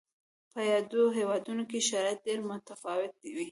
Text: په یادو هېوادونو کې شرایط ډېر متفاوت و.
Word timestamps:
په 0.51 0.59
یادو 0.71 1.03
هېوادونو 1.17 1.63
کې 1.69 1.85
شرایط 1.89 2.19
ډېر 2.27 2.39
متفاوت 2.49 3.13
و. 3.33 3.35